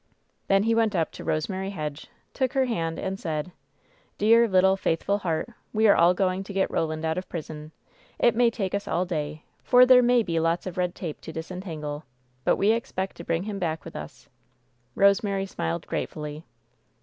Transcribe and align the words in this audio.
Then 0.47 0.63
he 0.63 0.73
went 0.73 0.95
up 0.95 1.11
to 1.11 1.23
Rosemary 1.23 1.69
Hedge, 1.69 2.07
took 2.33 2.53
her 2.53 2.65
hand, 2.65 2.97
and 2.97 3.19
said: 3.19 3.51
"Dear 4.17 4.47
little, 4.47 4.75
faithful 4.75 5.19
heart, 5.19 5.49
we 5.73 5.87
are 5.87 5.95
all 5.95 6.15
going 6.15 6.43
to 6.45 6.53
get 6.53 6.69
Koland 6.71 7.05
out 7.05 7.19
of 7.19 7.29
prison. 7.29 7.71
It 8.17 8.35
may 8.35 8.49
take 8.49 8.73
us 8.73 8.87
all 8.87 9.05
day, 9.05 9.43
for 9.63 9.85
there 9.85 10.01
may 10.01 10.23
be 10.23 10.39
lots 10.39 10.65
of 10.65 10.75
red 10.75 10.95
tape 10.95 11.21
to 11.21 11.31
disentangle; 11.31 12.03
but 12.43 12.55
we 12.55 12.71
expect 12.71 13.15
to 13.17 13.23
bring 13.23 13.43
him 13.43 13.59
back 13.59 13.85
with 13.85 13.95
us." 13.95 14.27
Rosemary 14.95 15.45
smiled 15.45 15.85
gratefully. 15.85 16.45